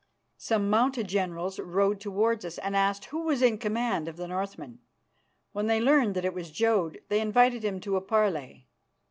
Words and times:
Some 0.39 0.67
mounted 0.67 1.07
generals 1.07 1.59
rode 1.59 1.99
towards 1.99 2.43
us 2.43 2.57
and 2.57 2.75
asked 2.75 3.05
who 3.05 3.21
was 3.21 3.43
in 3.43 3.59
command 3.59 4.07
of 4.07 4.17
the 4.17 4.27
Northmen. 4.27 4.79
When 5.51 5.67
they 5.67 5.79
learned 5.79 6.15
that 6.15 6.25
it 6.25 6.33
was 6.33 6.49
Jodd, 6.49 6.97
they 7.09 7.21
invited 7.21 7.63
him 7.63 7.79
to 7.81 7.97
a 7.97 8.01
parley. 8.01 8.67